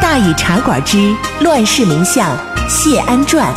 [0.00, 0.96] 大禹茶馆之
[1.40, 2.36] 《乱世名相
[2.68, 3.52] 谢安传》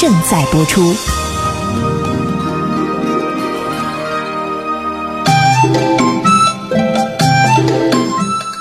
[0.00, 0.94] 正在播出。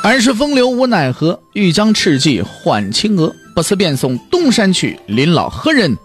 [0.04, 3.34] 儿时风流无奈何，欲将赤骥换青鹅。
[3.54, 5.96] 不辞便送东山去，临老何人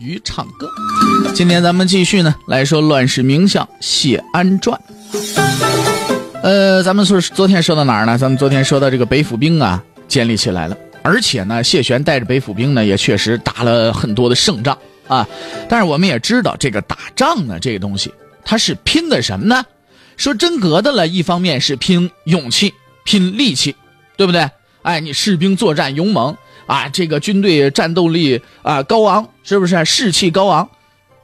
[0.00, 0.68] 与唱歌？
[1.32, 4.78] 今天咱们继续呢，来说乱世名相谢安传。
[6.42, 8.18] 呃，咱们说昨天说到哪儿呢？
[8.18, 14.76] 咱们昨天说到这个北府兵啊，建立起来了，而且呢，谢玄带着北府兵呢，也确实打了很多的胜仗
[15.08, 15.26] 啊。
[15.68, 18.12] 但是我们也知道，这个打仗呢，这个东西
[18.44, 19.64] 它是拼的什么呢？
[20.16, 22.72] 说真格的了，一方面是拼勇气。
[23.06, 23.76] 拼力气，
[24.16, 24.48] 对不对？
[24.80, 26.34] 哎，你士兵作战勇猛
[26.66, 30.66] 啊，这个军队战斗力啊高昂，是不是士气高昂？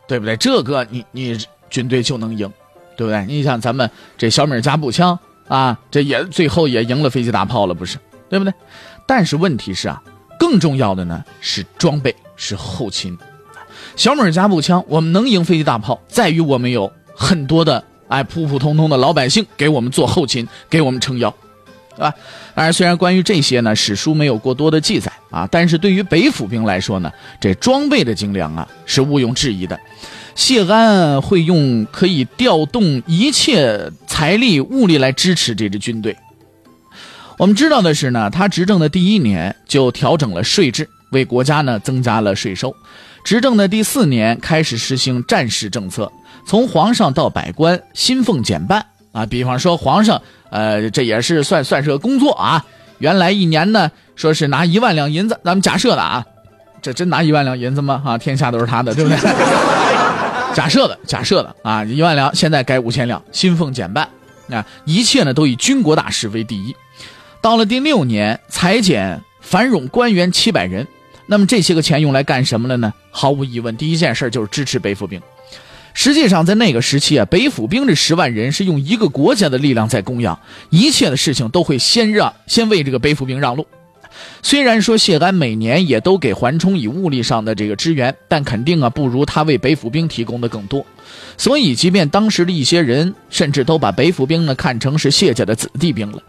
[0.07, 0.37] 对不对？
[0.37, 1.39] 这个你你
[1.71, 2.53] 军队就能赢，
[2.99, 3.25] 对不对？
[3.27, 7.97] 你像咱们这小米加步枪啊，这也最后也赢了飞机大炮了，不是？
[8.31, 8.55] 对不对？
[9.05, 10.03] 但是问题是啊，
[10.39, 13.19] 更重要的呢是装备，是后勤。
[13.97, 21.35] 小米加步枪我们能赢飞机大炮，在于我们有很多的哎普普通通的老百姓给我们做后勤，给我们撑腰。
[21.97, 22.15] 对吧？
[22.55, 29.79] 当然，虽然关于这些呢，史书没有过多的记载啊，但是对于北府兵来说呢，这装备的精良啊是毋庸置疑的。
[30.37, 36.17] 谢安会用可以调动一切财力物力来支持这支军队。
[37.41, 42.77] 我们知道的是呢，他执政的第一年就调整了税制，为国家呢增加了税收。
[43.25, 46.13] 执政的第四年开始实行战时政策，
[46.47, 49.25] 从皇上到百官，薪俸减半啊。
[49.25, 50.21] 比方说皇上。
[50.51, 52.63] 呃，这也是算算是个工作啊。
[52.99, 56.23] 原来一年呢，说是拿一万两银子，咱们假设的啊，
[56.83, 58.03] 这真拿一万两银子吗？
[58.05, 59.17] 啊，天下都是他的，对不对？
[60.53, 64.07] 假设的，假设的啊，一万两，现在改五千两，薪俸减半，
[64.51, 66.77] 啊，一切呢都以军国大事为第一。
[67.43, 70.87] 到了第六年，裁减繁冗官员七百人，
[71.25, 72.93] 那么这些个钱用来干什么了呢？
[73.11, 75.19] 毫无疑问，第一件事就是支持北府兵。
[75.95, 83.67] 实际上，在那个时期啊，北府兵这十万人是用一个国家的力量在供养，一切的事情都会先让先为这个北府兵让路。
[84.43, 90.85] 虽然说谢安每年也都给桓冲以物力上的这个支援，但肯定啊不如他为北府兵提供的更多。
[91.37, 96.23] 所以，即便当时的一些人甚至都把北府兵呢看成是谢家的子弟兵了。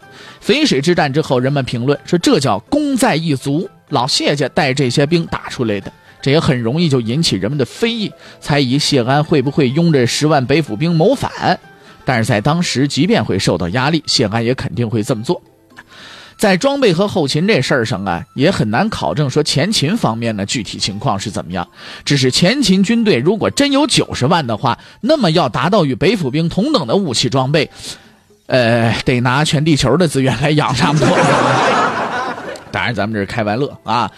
[0.44, 5.92] 淝水之战之后，人们评论说这叫功在一族，老谢家带这些兵打出来的。
[6.20, 11.58] 这也很容易就引起人们的非议，猜疑谢安会不会拥着十万北府兵谋反。
[12.04, 15.42] 但是在当时，即便会受到压力，谢安也肯定会这么做。
[16.42, 21.64] 在装备和后勤这事儿上啊，也很难考证说前秦方面呢具体情况是怎么样。
[22.04, 27.70] 只是前秦军队如果真有九十万的话，那么要达到与北府兵同等的武器装备，
[28.46, 31.06] 呃，得拿全地球的资源来养差不多。
[32.72, 34.10] 当然，咱们这是开玩乐啊。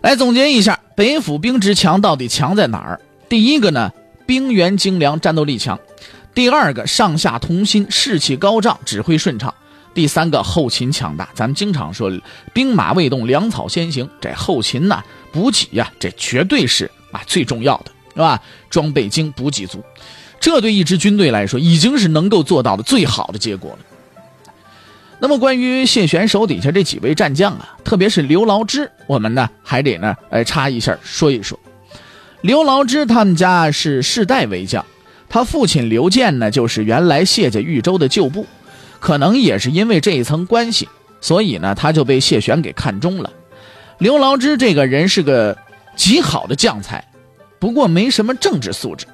[0.00, 2.98] 来总结一下，北府兵之强到底强在哪儿？
[3.28, 3.92] 第一个呢，
[4.24, 5.76] 兵源精良，战斗力强；
[6.32, 9.52] 第二个，上下同心，士气高涨，指挥顺畅；
[9.98, 11.28] 第三个，后勤强大。
[11.34, 12.08] 咱们经常说，
[12.54, 14.08] 兵马未动，粮草先行。
[14.20, 18.40] 这后勤呢，补给呀，这绝对是啊最重要的，是吧？
[18.70, 19.82] 装备精，补给足，
[20.38, 23.78] 这对一支军队来说，已经是能够做到的最好的结果了。
[25.18, 31.58] 那么，关于谢玄手底下这几位战将啊，特别是刘牢之，我们呢还得呢，呃，插一下说一说。
[32.42, 34.86] 刘牢之他们家是世代为将，
[35.28, 38.46] 他父亲刘建呢，就是原来谢家豫州的旧部，
[39.00, 40.88] 可能也是因为这一层关系，
[41.20, 43.32] 所以呢，他就被谢玄给看中了。
[43.98, 45.56] 刘牢之这个人是个
[45.96, 47.04] 极好的将才，
[47.58, 49.06] 不过没什么政治素质。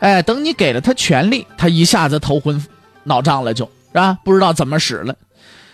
[0.00, 2.64] 哎，等你给了他权力，他一下子头昏
[3.04, 4.18] 脑胀了，就是吧？
[4.24, 5.14] 不知道怎么使了。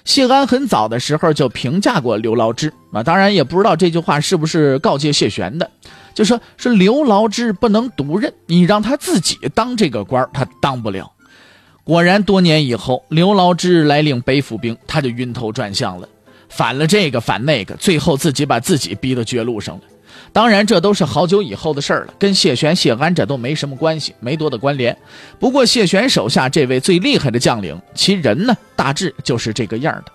[0.05, 5.71] 谢安很早的时候就评价过刘牢之啊，当然也不知道这句话是不是告诫谢玄的，
[6.15, 11.13] 就说是刘牢之不能独任，你让他自己当这个官他当不了。
[11.89, 16.07] 果然，多年以后，刘牢之来领北府兵，他就晕头转向了，
[16.51, 19.81] 反了这个反那个，最后自己把自己逼到绝路上了。
[20.31, 24.95] 当然，这都是好久以后的事儿了，跟谢玄、谢安这都没什么关系，没多的关联。
[25.39, 30.13] 不过，谢玄手下这位最厉害的将领，其人呢，大致就是这个样的。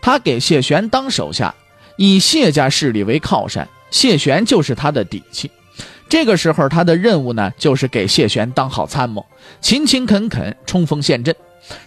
[0.00, 1.54] 他给谢玄当手下，
[1.98, 5.50] 以谢家势力为靠山，谢玄就是他的底气。
[6.14, 9.26] 这个时候，他的任务呢，就是给谢玄当好参谋，
[9.60, 11.34] 勤勤恳恳冲锋陷阵。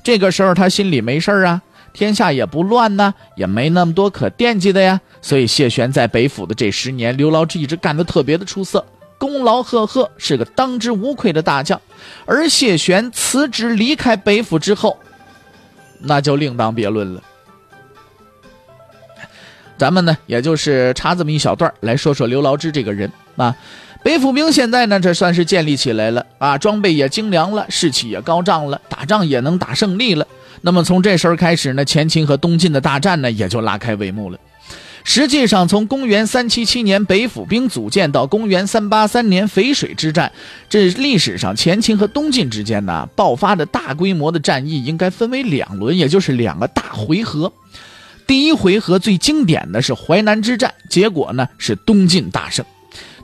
[0.04, 1.62] 这个时候，他心里没事啊，
[1.94, 5.00] 天下也不乱呢，也没那么多可惦记的呀。
[5.22, 8.86] 所以，谢玄在北府的这十年，刘牢之一直干得特别的出色，
[9.18, 11.80] 功劳赫赫，是个当之无愧的大将。
[12.26, 14.98] 而谢玄辞职离开北府之后，
[16.00, 17.24] 那就另当别论了。
[19.78, 23.56] 咱们呢，也就是插这么一小段来说说刘牢之这个人啊。
[24.04, 30.26] 北府兵现在呢，这算是建立起来了啊，装备也精良了，士气也高涨了，打仗也能打胜利了。
[30.62, 34.40] 那么从这时候开始呢，前秦和东晋的大战呢，也就拉开帷幕了。
[35.04, 40.32] 实际上，从公元三七七年北府兵组建到公元三八三年淝水之战，
[40.70, 47.52] 这历史上前秦和东晋之间呢爆发的大规模的战役，应该分为两轮，也就是两个大回合。
[48.26, 52.66] 第一回合最经典的是淮南之战，结果呢是东晋大胜。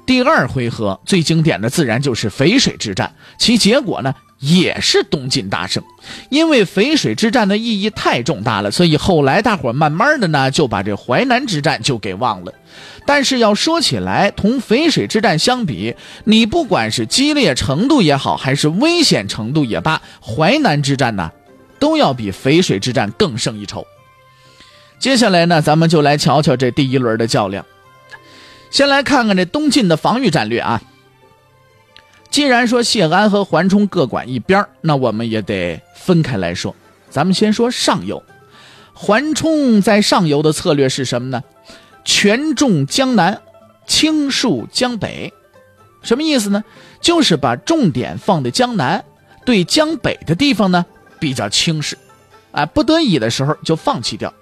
[0.05, 5.81] 第二回合最经典的自然就是淝水之战，其结果呢也是东晋大胜。
[6.29, 12.53] 因为淝水之战的意义太重大了，所以后来大伙慢慢的呢就把这淮南之战就给忘了。
[13.05, 15.95] 但是要说起来，同淝水之战相比，
[16.25, 21.31] 你不管是激烈程度也好，还是危险程度也罢，淮南之战呢
[21.79, 23.85] 都要比淝水之战更胜一筹。
[24.99, 27.65] 接下来呢，咱们就来瞧瞧这第一轮的较量。
[28.73, 30.81] 先来看看这东晋的防御战略啊。
[32.31, 36.75] 既然说谢安和桓冲各管一边那我们也得分开来说。
[37.07, 38.23] 咱们先说上游，
[38.95, 41.43] 桓冲在上游的策略是什么呢？
[42.03, 43.39] 权重江南，
[43.85, 45.31] 轻戍江北。
[46.01, 46.63] 什么意思呢？
[46.99, 49.05] 就是把重点放在江南，
[49.45, 50.83] 对江北的地方呢
[51.19, 51.95] 比较轻视，
[52.51, 54.33] 啊，不得已的时候就放弃掉。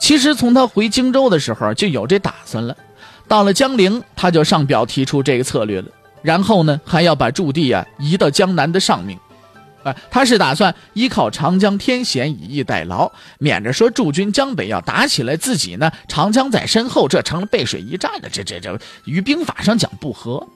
[0.00, 2.76] 其实从他回荆州的时候就有这打算了。
[3.28, 5.88] 到了江陵，他就上表提出这个策略了。
[6.22, 9.18] 然后呢，还要把驻地啊移到江南的上面，
[9.84, 20.46] 啊，他是打算依靠长江天险以逸待劳，免着说驻军江北要打起来，自己呢长江在身后，这成了背水一战了，这这这与兵法上讲不合。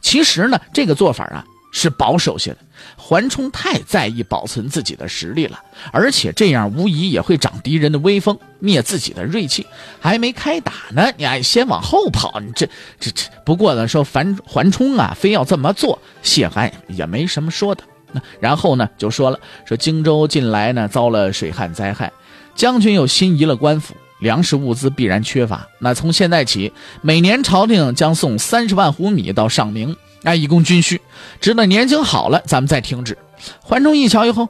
[0.00, 1.44] 其实呢，这个做法啊。
[1.72, 2.58] 是保守些的，
[2.96, 5.58] 桓冲太在意保存自己的实力了，
[5.92, 9.64] 而且这样无疑也会长敌人的威风，灭自己的锐气。
[10.00, 12.66] 还没开打呢，你还先往后跑，你这
[12.98, 13.24] 这这。
[13.44, 17.84] 不过呢，说樊桓冲啊，非要这么做，谢安也没什么说的。
[18.12, 22.12] 那然后呢，就说了，说荆州近来呢遭了水旱灾害，
[22.56, 25.68] 将军又新移了官府，粮食物资必然缺乏。
[25.78, 29.96] 那从现在起，每年朝廷将送三十万斛米到上明。
[30.22, 31.00] 哎，以供军需，
[31.40, 33.16] 直到年景好了，咱们再停止。
[33.60, 34.48] 桓冲一瞧以后，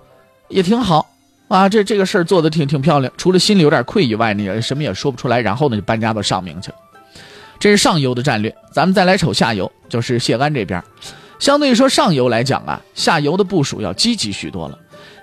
[0.49, 1.09] 也挺好
[1.49, 3.13] 啊，这这个事儿做的挺挺漂亮。
[3.17, 5.41] 除了心里有点愧以外，呢，什么也说不出来。
[5.41, 6.77] 然后呢，就搬家到上明去了。
[7.59, 8.55] 这是上游的战略。
[8.73, 10.83] 咱们再来瞅下游，就是谢安这边。
[11.39, 14.79] 相对于说上游来讲啊，下游的部署要积极许多了。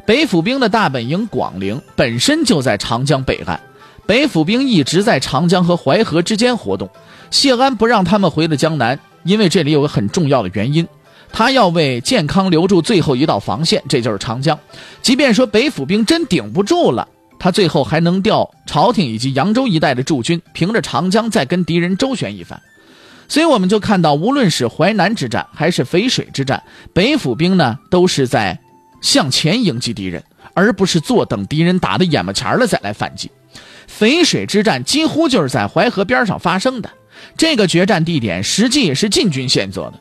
[0.05, 3.59] 北府兵的大本营广陵本身就在长江北岸，
[4.05, 6.89] 北府兵一直在长江和淮河之间活动。
[7.29, 8.97] 谢安不让他们回了江南。
[9.23, 10.87] 因为这里有个很重要的原因，
[11.31, 14.57] 他要为健康留住最后一道防线，这就是长江。
[15.01, 17.07] 即便说北府兵真顶不住了，
[17.39, 22.61] 他最后还能调朝廷以及扬州一带的驻军，凭着长江再跟敌人周旋一番。
[23.27, 26.63] 所以我们就看到，无论是淮南之战还是淝水之战，
[26.93, 28.57] 北府兵呢都是在
[29.01, 33.29] 向前迎击敌人，而不是坐等敌人打得眼巴前了再来反击。
[33.99, 36.89] 淝水之战几乎就是在淮河边上发生的。
[37.35, 39.93] 这个决战地点实际也是晋军选择的，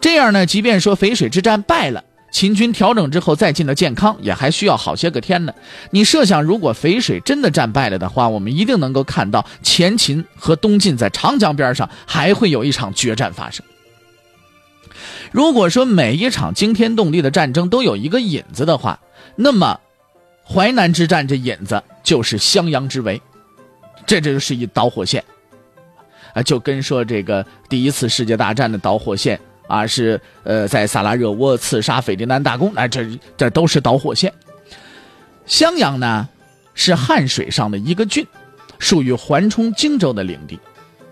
[0.00, 2.02] 这样呢，即便说淝水之战败了，
[2.32, 5.52] 秦军调整之后再进到建康，也还需要好些个天呢。
[5.90, 13.64] 你设想，如果淝水真的战败了的话，我们一定能够看到前秦和东晋在长江边上还会有一场决战发生。
[15.30, 18.98] 如果说每一场惊天动地的战争都有一个引子的话，
[19.36, 19.80] 那么
[20.44, 23.20] 淮南之战这引子就是襄阳之围，
[24.06, 25.24] 这这就是一导火线。
[26.32, 34.32] 啊，就跟说这个第一次世界大战的导火线啊，是呃在萨拉热窝刺杀斐迪南大公，那这这都是导火线。
[35.44, 36.28] 襄阳呢
[36.74, 38.26] 是汉水上的一个郡，
[38.78, 40.58] 属于缓冲荆州的领地，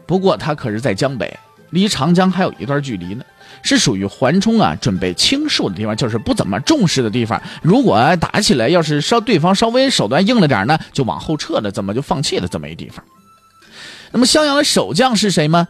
[0.06, 1.36] 不过它可是在江北，
[1.70, 3.24] 离长江还有一段距离呢，
[3.62, 7.40] 是属于缓冲啊准备轻戍的地方，就是不怎么重视的地方。
[7.60, 13.04] 如果打起来，要是稍对方稍微手段硬了点呢，就往后撤了，怎么就放弃了这么一地方。
[14.12, 15.68] 那么襄阳的守将是谁吗？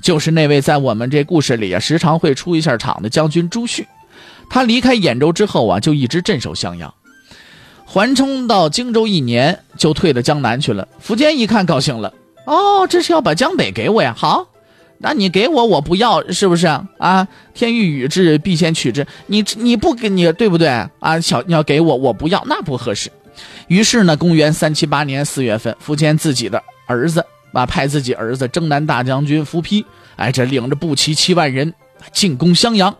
[0.00, 3.86] 就是那位在我们这故事里啊时常会出一下场的将军朱旭。
[4.48, 6.92] 他离开兖州之后啊，就一直镇守襄阳。
[7.84, 10.88] 缓冲到荆州一年，就退到江南去了。
[11.06, 12.12] 苻坚一看高兴了，
[12.46, 14.14] 哦，这是要把江北给我呀？
[14.16, 14.48] 好，
[14.98, 17.28] 那你给我，我不要，是不是啊？
[17.52, 19.06] 天欲与之，必先取之。
[19.26, 21.20] 你你不给你对不对啊？
[21.20, 23.10] 小你要给我，我不要，那不合适。
[23.68, 27.24] 于是呢，公元三七八年四月份，苻坚自己的儿子
[27.54, 29.84] 啊，派自己儿子征南大将军伏丕，
[30.16, 31.72] 哎，这领着步骑七万人
[32.12, 32.94] 进攻襄阳，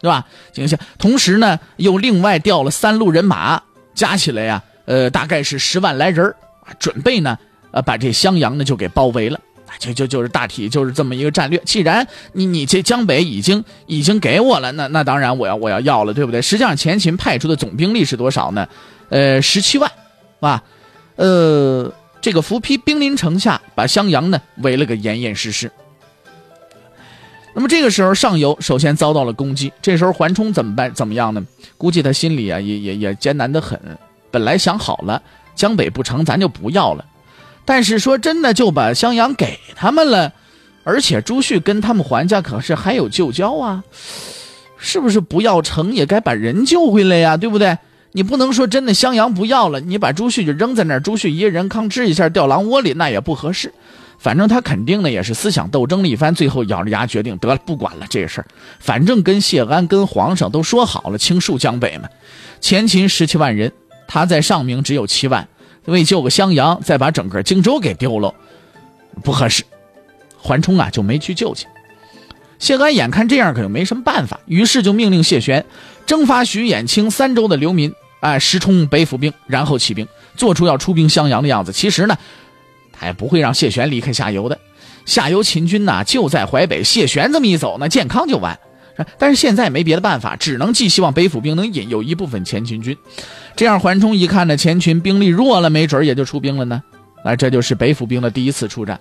[0.00, 0.26] 对吧？
[0.52, 3.62] 进行，同时呢，又另外调了三路人马，
[3.94, 6.34] 加起来呀，呃，大概是十万来人
[6.78, 7.38] 准备呢，
[7.72, 9.38] 呃，把这襄阳呢就给包围了。
[9.78, 11.60] 就就就是大体就是这么一个战略。
[11.66, 16.40] 既然你你这江北已经已经给我了，那那当然我要我要要了，对不对？
[16.40, 18.66] 实际上前秦派出的总兵力是多少呢？
[19.10, 20.62] 呃，十七万，是吧？
[21.16, 25.70] 呃，这个伏丕兵临城下，把襄阳呢围了个严严实实。
[27.54, 29.72] 那么这个时候，上游首先遭到了攻击。
[29.82, 30.92] 这时候桓冲怎么办？
[30.94, 31.44] 怎么样呢？
[31.76, 33.80] 估计他心里啊也也也艰难的很。
[34.30, 35.20] 本来想好了，
[35.56, 37.04] 江北不成，咱就不要了。
[37.64, 40.32] 但是说真的，就把襄阳给他们了，
[40.84, 43.82] 而且朱旭跟他们桓家可是还有旧交啊，
[44.76, 47.36] 是不是不要成也该把人救回来呀？
[47.36, 47.76] 对不对？
[48.12, 53.72] 你不能说真的襄阳不要了，你把朱旭就扔在那儿，朱旭一人吭哧一下掉狼窝里，那也不合适。
[54.18, 58.46] 反正他肯定呢也是思想斗争了一番，最后咬着牙决定得了，不管了这事儿，
[58.80, 62.08] 反正跟谢安跟皇上都说好了，倾数江北嘛。
[62.60, 63.72] 前秦十七万人，
[64.08, 65.46] 他在上明只有七万，
[65.84, 68.34] 为救个襄阳，再把整个荆州给丢了，
[69.22, 69.62] 不合适。
[70.36, 71.66] 桓冲啊就没去救去。
[72.58, 75.64] 谢安眼看这样可就没什么办法，于是就命令谢玄
[76.06, 81.72] 征发徐衍青三州的流民，哎，实冲北府兵，然后起兵，做出要出兵襄阳的样子。
[81.72, 82.16] 其实呢，
[82.92, 84.58] 他也不会让谢玄离开下游的。
[85.04, 88.58] 下游秦军呐就在淮北，谢玄这么一走，那健康就完。
[89.16, 92.96] 但是现在没别的办法，只能寄希望北府兵能引诱一部分前秦军。
[93.54, 96.82] 这样，桓冲一看呢，前秦兵力弱了，没准也就出兵了呢。
[97.24, 98.98] 那，这就是北府兵的第一次出战。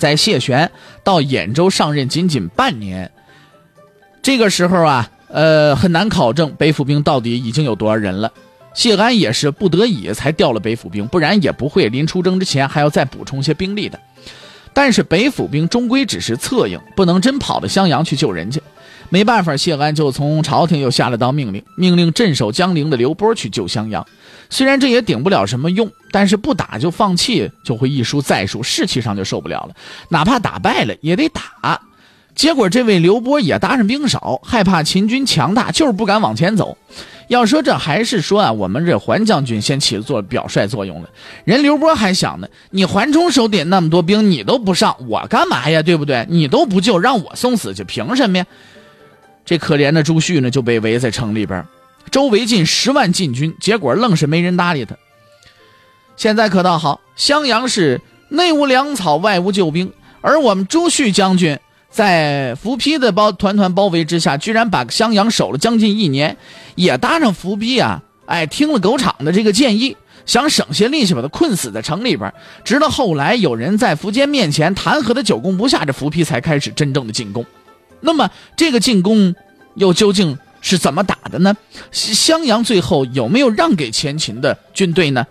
[0.00, 0.68] 在谢玄
[1.04, 3.12] 到兖州上任仅仅半年，
[4.22, 8.32] 这个时候啊，呃，很难考证北府兵到底已经有多少人了。
[8.72, 14.00] 谢安也是不得已才调了北府兵，不然也不会临出征之前还要再补充些兵力的。
[14.72, 18.58] 但是北府兵终归只是策应，不能真跑到襄阳去救人家。
[19.10, 24.06] 没办法，谢安就从朝廷又下了道命令，命令镇守江陵的刘波去救襄阳。
[24.48, 29.74] 虽然这也顶不了什么用，但是不打就放弃，就会一输再输，士气上就受不了了。
[30.08, 31.80] 哪怕打败了也得打。
[32.34, 36.78] 结果这位刘波也搭上兵少，害怕秦军强大，就是不敢往前走。
[37.28, 41.08] 要说这还是说啊，我们这桓将军先起了做表率作用了。
[41.44, 45.82] 人刘波还想呢，你桓冲手底那么多兵，你都不上，我干嘛呀？
[45.82, 46.26] 对不对？
[46.28, 48.46] 你都不救，让我送死去，凭什么呀？
[49.44, 51.64] 这可怜的朱旭呢，就被围在城里边。
[52.10, 54.96] 周围近十万禁军，结果愣是没人搭理他。
[56.16, 66.36] 现在可倒好，襄阳是内无粮草，外无救兵，而我们朱旭将军在伏丕的包团团包围之下，居然把襄阳守了将近一年，
[66.74, 68.02] 也搭上伏丕啊！
[68.26, 72.32] 哎，听了狗场的这个建议，想省些力气把他困死在城里边。
[72.64, 77.44] 直到后来有人在苻坚面前弹劾他久攻不下，这伏丕才开始真正的进攻。
[78.00, 79.34] 那么这个进攻
[79.74, 80.38] 又究竟？
[80.62, 81.56] 是怎么打的呢？
[81.90, 85.26] 襄阳最后有没有让给前秦的军队呢？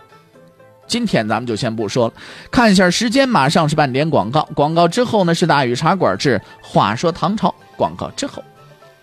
[0.88, 2.14] 今天咱们就先不说了，
[2.50, 8.42] 看一下时间，马上是半点广告，广告之后呢是大禹茶馆至话说唐朝，广告之后，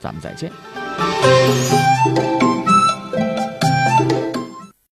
[0.02, 0.52] 咱们再见。